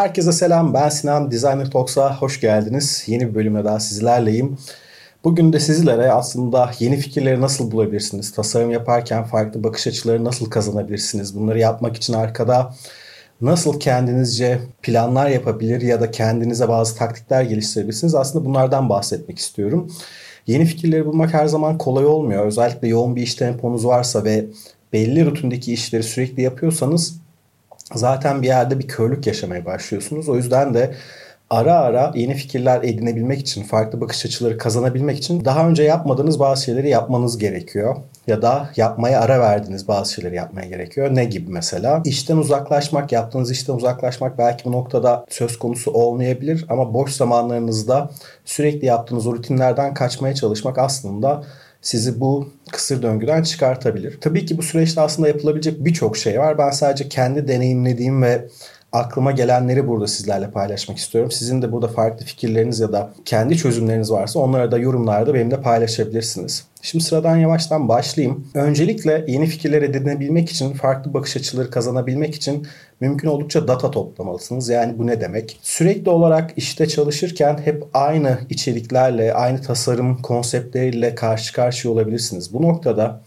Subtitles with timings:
[0.00, 0.74] Herkese selam.
[0.74, 3.04] Ben Sinan Designer Talks'a hoş geldiniz.
[3.06, 4.58] Yeni bir bölümde daha sizlerleyim.
[5.24, 8.32] Bugün de sizlere aslında yeni fikirleri nasıl bulabilirsiniz?
[8.32, 11.36] Tasarım yaparken farklı bakış açıları nasıl kazanabilirsiniz?
[11.36, 12.74] Bunları yapmak için arkada
[13.40, 18.14] nasıl kendinizce planlar yapabilir ya da kendinize bazı taktikler geliştirebilirsiniz?
[18.14, 19.92] Aslında bunlardan bahsetmek istiyorum.
[20.46, 22.46] Yeni fikirleri bulmak her zaman kolay olmuyor.
[22.46, 24.46] Özellikle yoğun bir iş temponuz varsa ve
[24.92, 27.19] belli rutindeki işleri sürekli yapıyorsanız
[27.94, 30.28] zaten bir yerde bir körlük yaşamaya başlıyorsunuz.
[30.28, 30.94] O yüzden de
[31.50, 36.64] ara ara yeni fikirler edinebilmek için, farklı bakış açıları kazanabilmek için daha önce yapmadığınız bazı
[36.64, 37.96] şeyleri yapmanız gerekiyor.
[38.26, 41.14] Ya da yapmaya ara verdiğiniz bazı şeyleri yapmaya gerekiyor.
[41.14, 42.02] Ne gibi mesela?
[42.04, 48.10] İşten uzaklaşmak, yaptığınız işten uzaklaşmak belki bu noktada söz konusu olmayabilir ama boş zamanlarınızda
[48.44, 51.42] sürekli yaptığınız rutinlerden kaçmaya çalışmak aslında
[51.82, 54.18] sizi bu kısır döngüden çıkartabilir.
[54.20, 56.58] Tabii ki bu süreçte aslında yapılabilecek birçok şey var.
[56.58, 58.48] Ben sadece kendi deneyimlediğim ve
[58.92, 61.30] aklıma gelenleri burada sizlerle paylaşmak istiyorum.
[61.30, 66.64] Sizin de burada farklı fikirleriniz ya da kendi çözümleriniz varsa onları da yorumlarda benimle paylaşabilirsiniz.
[66.82, 68.48] Şimdi sıradan yavaştan başlayayım.
[68.54, 72.66] Öncelikle yeni fikirler edinebilmek için, farklı bakış açıları kazanabilmek için
[73.00, 74.68] mümkün oldukça data toplamalısınız.
[74.68, 75.58] Yani bu ne demek?
[75.62, 82.52] Sürekli olarak işte çalışırken hep aynı içeriklerle, aynı tasarım konseptleriyle karşı karşıya olabilirsiniz.
[82.52, 83.22] Bu noktada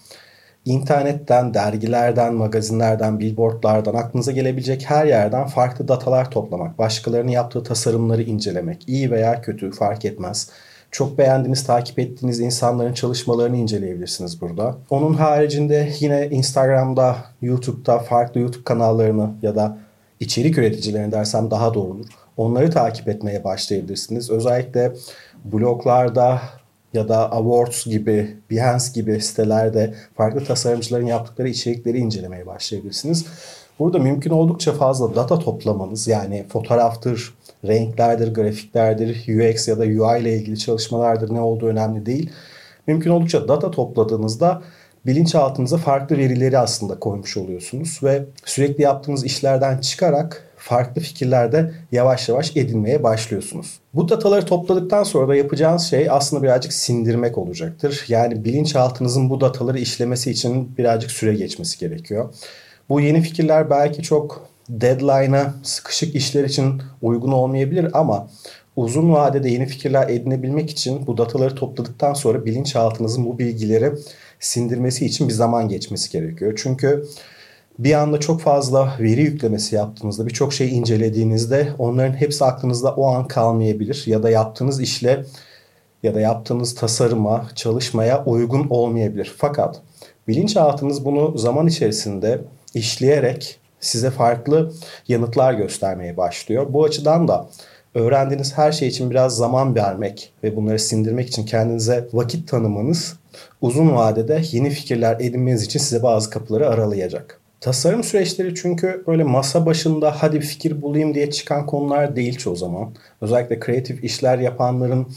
[0.66, 8.84] internetten, dergilerden, magazinlerden, billboardlardan, aklınıza gelebilecek her yerden farklı datalar toplamak, başkalarının yaptığı tasarımları incelemek,
[8.88, 10.50] iyi veya kötü fark etmez.
[10.92, 14.78] Çok beğendiğiniz, takip ettiğiniz insanların çalışmalarını inceleyebilirsiniz burada.
[14.90, 19.78] Onun haricinde yine Instagram'da, YouTube'da farklı YouTube kanallarını ya da
[20.20, 22.06] içerik üreticilerini dersem daha doğru olur.
[22.38, 24.30] Onları takip etmeye başlayabilirsiniz.
[24.30, 24.94] Özellikle
[25.46, 26.42] bloglarda,
[26.94, 33.26] ya da Awards gibi, Behance gibi sitelerde farklı tasarımcıların yaptıkları içerikleri incelemeye başlayabilirsiniz.
[33.80, 37.34] Burada mümkün oldukça fazla data toplamanız yani fotoğraftır,
[37.68, 42.30] renklerdir, grafiklerdir, UX ya da UI ile ilgili çalışmalardır ne olduğu önemli değil.
[42.88, 44.62] Mümkün oldukça data topladığınızda
[45.06, 52.58] bilinçaltınıza farklı verileri aslında koymuş oluyorsunuz ve sürekli yaptığınız işlerden çıkarak farklı fikirlerde yavaş yavaş
[52.58, 53.80] edinmeye başlıyorsunuz.
[53.94, 58.06] Bu dataları topladıktan sonra da yapacağınız şey aslında birazcık sindirmek olacaktır.
[58.08, 62.34] Yani bilinçaltınızın bu dataları işlemesi için birazcık süre geçmesi gerekiyor.
[62.90, 68.28] Bu yeni fikirler belki çok deadline'a sıkışık işler için uygun olmayabilir ama
[68.76, 73.92] uzun vadede yeni fikirler edinebilmek için bu dataları topladıktan sonra bilinçaltınızın bu bilgileri
[74.46, 76.54] sindirmesi için bir zaman geçmesi gerekiyor.
[76.64, 77.06] Çünkü
[77.80, 83.28] bir anda çok fazla veri yüklemesi yaptığınızda, birçok şey incelediğinizde onların hepsi aklınızda o an
[83.28, 85.26] kalmayabilir ya da yaptığınız işle
[86.04, 89.34] ya da yaptığınız tasarıma, çalışmaya uygun olmayabilir.
[89.38, 89.82] Fakat
[90.28, 92.42] bilinçaltınız bunu zaman içerisinde
[92.74, 94.74] işleyerek size farklı
[95.08, 96.66] yanıtlar göstermeye başlıyor.
[96.70, 97.50] Bu açıdan da
[97.96, 103.16] öğrendiğiniz her şey için biraz zaman vermek ve bunları sindirmek için kendinize vakit tanımanız
[103.62, 107.40] uzun vadede yeni fikirler edinmeniz için size bazı kapıları aralayacak.
[107.62, 112.56] Tasarım süreçleri çünkü böyle masa başında hadi bir fikir bulayım diye çıkan konular değil çoğu
[112.56, 112.96] zaman.
[113.22, 115.08] Özellikle kreatif işler yapanların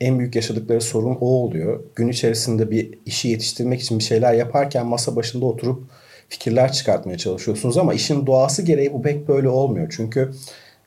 [0.00, 1.80] en büyük yaşadıkları sorun o oluyor.
[1.96, 5.82] Gün içerisinde bir işi yetiştirmek için bir şeyler yaparken masa başında oturup
[6.28, 9.86] fikirler çıkartmaya çalışıyorsunuz ama işin doğası gereği bu pek böyle olmuyor.
[9.96, 10.32] Çünkü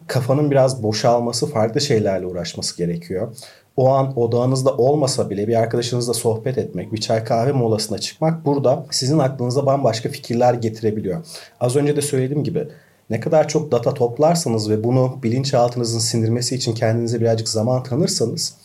[0.07, 3.35] kafanın biraz boşalması, farklı şeylerle uğraşması gerekiyor
[3.77, 8.85] o an odağınızda olmasa bile bir arkadaşınızla sohbet etmek, bir çay kahve molasına çıkmak burada
[8.91, 11.25] sizin aklınıza bambaşka fikirler getirebiliyor.
[11.59, 12.67] Az önce de söylediğim gibi
[13.09, 18.57] ne kadar çok data toplarsanız ve bunu bilinçaltınızın sindirmesi için kendinize birazcık zaman tanırsanız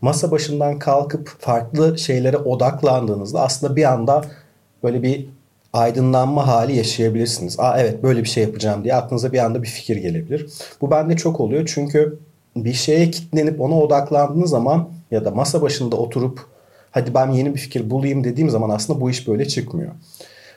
[0.00, 4.24] masa başından kalkıp farklı şeylere odaklandığınızda aslında bir anda
[4.82, 5.28] böyle bir
[5.72, 7.60] aydınlanma hali yaşayabilirsiniz.
[7.60, 10.46] Aa evet böyle bir şey yapacağım diye aklınıza bir anda bir fikir gelebilir.
[10.80, 12.18] Bu bende çok oluyor çünkü
[12.56, 16.46] bir şeye kitlenip ona odaklandığınız zaman ya da masa başında oturup
[16.90, 19.92] hadi ben yeni bir fikir bulayım dediğim zaman aslında bu iş böyle çıkmıyor.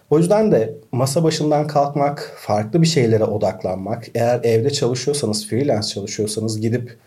[0.10, 6.62] O yüzden de masa başından kalkmak, farklı bir şeylere odaklanmak, eğer evde çalışıyorsanız, freelance çalışıyorsanız
[6.62, 6.98] gidip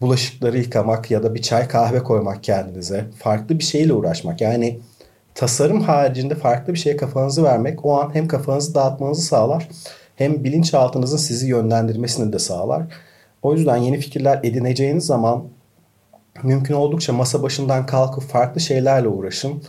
[0.00, 4.40] bulaşıkları yıkamak ya da bir çay kahve koymak kendinize, farklı bir şeyle uğraşmak.
[4.40, 4.78] Yani
[5.34, 9.68] tasarım haricinde farklı bir şeye kafanızı vermek o an hem kafanızı dağıtmanızı sağlar
[10.16, 12.82] hem bilinçaltınızın sizi yönlendirmesini de sağlar.
[13.46, 15.44] O yüzden yeni fikirler edineceğiniz zaman
[16.42, 19.62] mümkün oldukça masa başından kalkıp farklı şeylerle uğraşın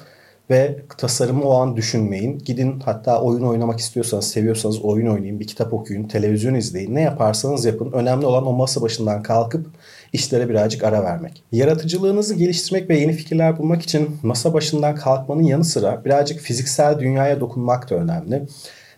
[0.49, 2.39] ve tasarımı o an düşünmeyin.
[2.39, 6.95] Gidin hatta oyun oynamak istiyorsanız, seviyorsanız oyun oynayın, bir kitap okuyun, televizyon izleyin.
[6.95, 7.91] Ne yaparsanız yapın.
[7.91, 9.67] Önemli olan o masa başından kalkıp
[10.13, 11.43] işlere birazcık ara vermek.
[11.51, 17.39] Yaratıcılığınızı geliştirmek ve yeni fikirler bulmak için masa başından kalkmanın yanı sıra birazcık fiziksel dünyaya
[17.39, 18.47] dokunmak da önemli.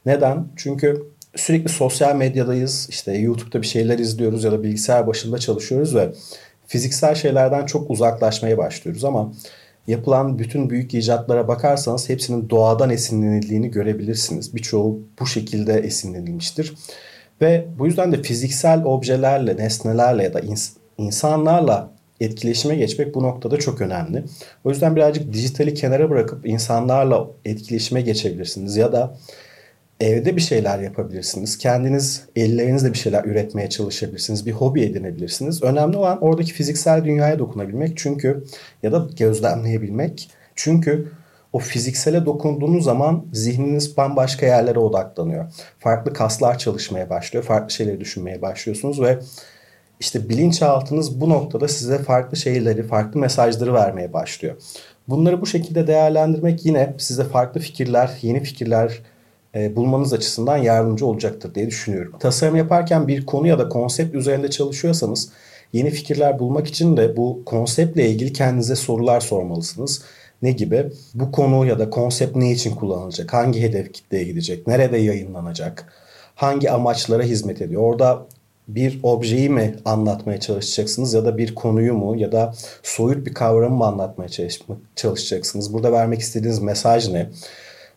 [0.05, 0.47] Neden?
[0.55, 1.03] Çünkü
[1.35, 2.87] sürekli sosyal medyadayız.
[2.89, 6.11] İşte YouTube'da bir şeyler izliyoruz ya da bilgisayar başında çalışıyoruz ve
[6.67, 9.33] fiziksel şeylerden çok uzaklaşmaya başlıyoruz ama
[9.87, 14.55] yapılan bütün büyük icatlara bakarsanız hepsinin doğadan esinlenildiğini görebilirsiniz.
[14.55, 16.73] Birçoğu bu şekilde esinlenilmiştir.
[17.41, 23.57] Ve bu yüzden de fiziksel objelerle, nesnelerle ya da ins- insanlarla etkileşime geçmek bu noktada
[23.57, 24.23] çok önemli.
[24.63, 29.17] O yüzden birazcık dijitali kenara bırakıp insanlarla etkileşime geçebilirsiniz ya da
[29.99, 31.57] evde bir şeyler yapabilirsiniz.
[31.57, 34.45] Kendiniz ellerinizle bir şeyler üretmeye çalışabilirsiniz.
[34.45, 35.63] Bir hobi edinebilirsiniz.
[35.63, 38.43] Önemli olan oradaki fiziksel dünyaya dokunabilmek çünkü
[38.83, 40.29] ya da gözlemleyebilmek.
[40.55, 41.11] Çünkü
[41.53, 45.45] o fiziksele dokunduğunuz zaman zihniniz bambaşka yerlere odaklanıyor.
[45.79, 47.45] Farklı kaslar çalışmaya başlıyor.
[47.45, 49.19] Farklı şeyleri düşünmeye başlıyorsunuz ve
[49.99, 54.55] işte bilinçaltınız bu noktada size farklı şeyleri, farklı mesajları vermeye başlıyor.
[55.07, 59.01] Bunları bu şekilde değerlendirmek yine size farklı fikirler, yeni fikirler
[59.55, 62.13] bulmanız açısından yardımcı olacaktır diye düşünüyorum.
[62.19, 65.29] Tasarım yaparken bir konu ya da konsept üzerinde çalışıyorsanız
[65.73, 70.01] yeni fikirler bulmak için de bu konseptle ilgili kendinize sorular sormalısınız.
[70.41, 70.91] Ne gibi?
[71.13, 73.33] Bu konu ya da konsept ne için kullanılacak?
[73.33, 74.67] Hangi hedef kitleye gidecek?
[74.67, 75.93] Nerede yayınlanacak?
[76.35, 77.81] Hangi amaçlara hizmet ediyor?
[77.81, 78.25] Orada
[78.67, 82.53] bir objeyi mi anlatmaya çalışacaksınız ya da bir konuyu mu ya da
[82.83, 84.29] soyut bir kavramı mı anlatmaya
[84.95, 85.73] çalışacaksınız?
[85.73, 87.29] Burada vermek istediğiniz mesaj ne?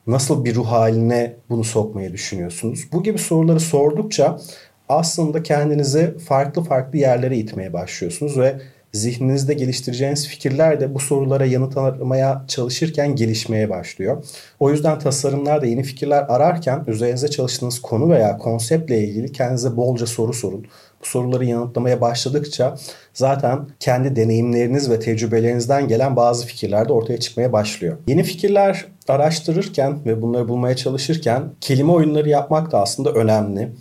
[0.06, 2.88] Nasıl bir ruh haline bunu sokmayı düşünüyorsunuz?
[2.92, 4.40] Bu gibi soruları sordukça
[4.88, 8.60] aslında kendinizi farklı farklı yerlere itmeye başlıyorsunuz ve
[8.92, 14.24] zihninizde geliştireceğiniz fikirler de bu sorulara yanıt aramaya çalışırken gelişmeye başlıyor.
[14.60, 20.32] O yüzden tasarımlarda yeni fikirler ararken üzerinize çalıştığınız konu veya konseptle ilgili kendinize bolca soru
[20.32, 20.66] sorun.
[21.02, 22.76] Bu soruları yanıtlamaya başladıkça
[23.14, 27.96] zaten kendi deneyimleriniz ve tecrübelerinizden gelen bazı fikirler de ortaya çıkmaya başlıyor.
[28.06, 33.72] Yeni fikirler araştırırken ve bunları bulmaya çalışırken kelime oyunları yapmak da aslında önemli.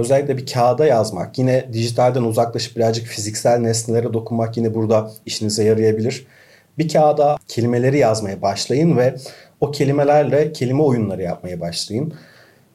[0.00, 6.26] Özellikle bir kağıda yazmak, yine dijitalden uzaklaşıp birazcık fiziksel nesnelere dokunmak yine burada işinize yarayabilir.
[6.78, 9.14] Bir kağıda kelimeleri yazmaya başlayın ve
[9.60, 12.14] o kelimelerle kelime oyunları yapmaya başlayın.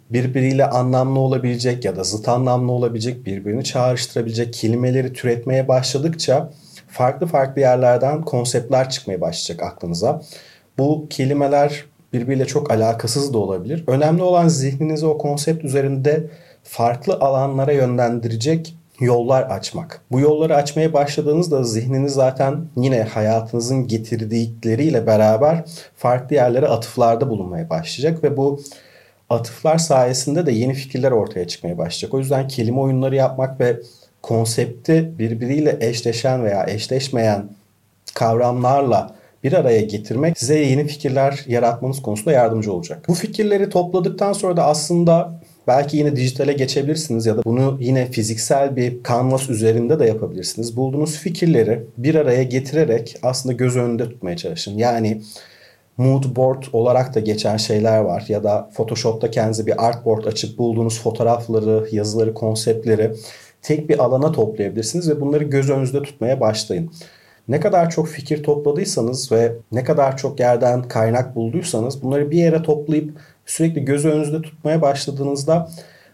[0.09, 6.49] Birbiriyle anlamlı olabilecek ya da zıt anlamlı olabilecek, birbirini çağrıştırabilecek kelimeleri türetmeye başladıkça
[6.87, 10.21] farklı farklı yerlerden konseptler çıkmaya başlayacak aklınıza.
[10.77, 13.83] Bu kelimeler birbiriyle çok alakasız da olabilir.
[13.87, 16.23] Önemli olan zihninizi o konsept üzerinde
[16.65, 20.01] farklı alanlara yönlendirecek yollar açmak.
[20.11, 25.65] Bu yolları açmaya başladığınızda zihniniz zaten yine hayatınızın getirdikleriyle beraber
[25.95, 28.59] farklı yerlere atıflarda bulunmaya başlayacak ve bu
[29.29, 32.13] atıflar sayesinde de yeni fikirler ortaya çıkmaya başlayacak.
[32.13, 33.79] O yüzden kelime oyunları yapmak ve
[34.21, 37.49] konsepti birbiriyle eşleşen veya eşleşmeyen
[38.13, 43.05] kavramlarla bir araya getirmek size yeni fikirler yaratmanız konusunda yardımcı olacak.
[43.07, 48.75] Bu fikirleri topladıktan sonra da aslında Belki yine dijitale geçebilirsiniz ya da bunu yine fiziksel
[48.75, 50.77] bir kanvas üzerinde de yapabilirsiniz.
[50.77, 54.77] Bulduğunuz fikirleri bir araya getirerek aslında göz önünde tutmaya çalışın.
[54.77, 55.21] Yani
[55.97, 61.01] mood board olarak da geçen şeyler var ya da Photoshop'ta kendinize bir artboard açıp bulduğunuz
[61.01, 63.11] fotoğrafları, yazıları, konseptleri
[63.61, 66.91] tek bir alana toplayabilirsiniz ve bunları göz önünüzde tutmaya başlayın.
[67.47, 72.61] Ne kadar çok fikir topladıysanız ve ne kadar çok yerden kaynak bulduysanız bunları bir yere
[72.61, 75.69] toplayıp sürekli göz önünüzde tutmaya başladığınızda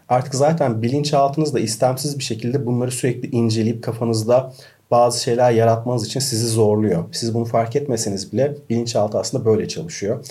[0.08, 4.52] artık zaten bilinçaltınızda istemsiz bir şekilde bunları sürekli inceleyip kafanızda
[4.90, 7.04] bazı şeyler yaratmanız için sizi zorluyor.
[7.12, 10.24] Siz bunu fark etmeseniz bile bilinçaltı aslında böyle çalışıyor.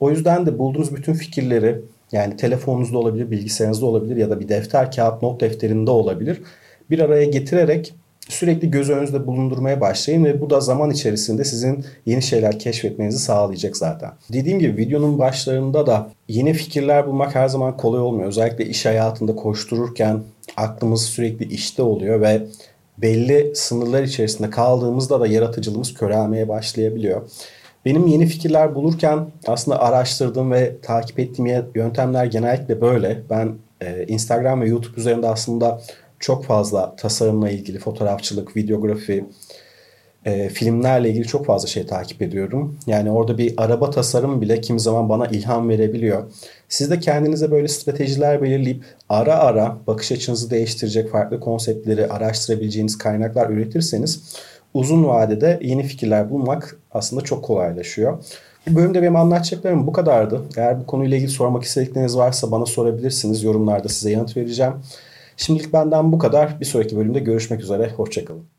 [0.00, 1.80] O yüzden de bulduğunuz bütün fikirleri
[2.12, 6.42] yani telefonunuzda olabilir, bilgisayarınızda olabilir ya da bir defter, kağıt, not defterinde olabilir.
[6.90, 7.94] Bir araya getirerek
[8.28, 13.76] sürekli göz önünüzde bulundurmaya başlayın ve bu da zaman içerisinde sizin yeni şeyler keşfetmenizi sağlayacak
[13.76, 14.10] zaten.
[14.32, 18.28] Dediğim gibi videonun başlarında da yeni fikirler bulmak her zaman kolay olmuyor.
[18.28, 20.20] Özellikle iş hayatında koştururken
[20.56, 22.42] aklımız sürekli işte oluyor ve
[22.98, 27.22] belli sınırlar içerisinde kaldığımızda da yaratıcılığımız körelmeye başlayabiliyor.
[27.84, 33.22] Benim yeni fikirler bulurken aslında araştırdığım ve takip ettiğim yöntemler genellikle böyle.
[33.30, 33.54] Ben
[34.08, 35.80] Instagram ve YouTube üzerinde aslında
[36.20, 39.24] çok fazla tasarımla ilgili fotoğrafçılık, videografi,
[40.24, 42.78] e, filmlerle ilgili çok fazla şey takip ediyorum.
[42.86, 46.22] Yani orada bir araba tasarım bile kimi zaman bana ilham verebiliyor.
[46.68, 53.50] Siz de kendinize böyle stratejiler belirleyip ara ara bakış açınızı değiştirecek farklı konseptleri araştırabileceğiniz kaynaklar
[53.50, 54.36] üretirseniz
[54.74, 58.24] uzun vadede yeni fikirler bulmak aslında çok kolaylaşıyor.
[58.70, 60.42] Bu bölümde benim anlatacaklarım bu kadardı.
[60.56, 63.42] Eğer bu konuyla ilgili sormak istedikleriniz varsa bana sorabilirsiniz.
[63.42, 64.72] Yorumlarda size yanıt vereceğim.
[65.36, 66.60] Şimdilik benden bu kadar.
[66.60, 67.90] Bir sonraki bölümde görüşmek üzere.
[67.90, 68.55] Hoşçakalın.